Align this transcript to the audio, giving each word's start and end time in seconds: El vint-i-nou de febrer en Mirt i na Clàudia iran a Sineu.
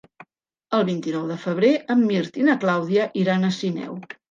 El 0.77 0.85
vint-i-nou 0.87 1.27
de 1.33 1.37
febrer 1.43 1.71
en 1.97 2.03
Mirt 2.07 2.41
i 2.43 2.49
na 2.49 2.57
Clàudia 2.65 3.07
iran 3.27 3.49
a 3.49 3.55
Sineu. 3.63 4.03